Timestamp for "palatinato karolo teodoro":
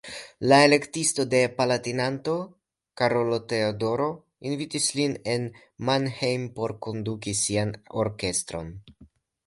1.59-4.07